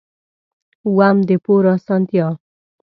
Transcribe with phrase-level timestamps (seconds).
[0.85, 2.27] اووم: د پور اسانتیا.